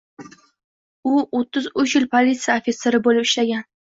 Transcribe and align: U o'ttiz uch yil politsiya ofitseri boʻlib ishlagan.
U 1.09 1.19
o'ttiz 1.41 1.67
uch 1.83 1.93
yil 1.97 2.09
politsiya 2.15 2.57
ofitseri 2.63 3.03
boʻlib 3.09 3.29
ishlagan. 3.31 3.63